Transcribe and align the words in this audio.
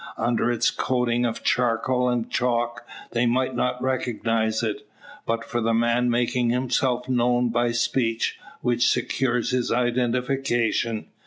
Under 0.17 0.51
its 0.51 0.71
coating 0.71 1.25
of 1.27 1.43
charcoal 1.43 2.09
and 2.09 2.27
chalk 2.27 2.87
they 3.11 3.27
might 3.27 3.55
not 3.55 3.79
recognise 3.83 4.63
it, 4.63 4.87
but 5.27 5.45
for 5.45 5.61
the 5.61 5.75
man 5.75 6.09
making 6.09 6.49
himself 6.49 7.07
known 7.07 7.49
by 7.49 7.71
speech, 7.71 8.39
which 8.61 8.87
secures 8.87 9.51
his 9.51 9.71
identification. 9.71 11.05